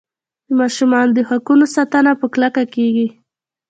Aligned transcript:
د 0.47 0.49
ماشومانو 0.59 1.11
د 1.17 1.19
حقونو 1.29 1.65
ساتنه 1.75 2.11
په 2.21 2.25
کلکه 2.33 2.63
کیږي. 2.75 3.07